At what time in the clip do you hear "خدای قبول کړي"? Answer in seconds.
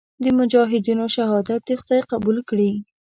1.81-2.71